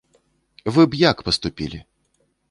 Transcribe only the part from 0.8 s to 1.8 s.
б як паступілі?